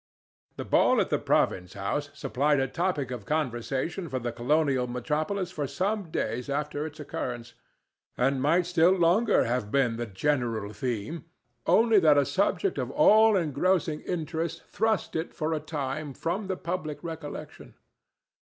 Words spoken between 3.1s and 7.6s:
of conversation for the colonial metropolis for some days after its occurrence,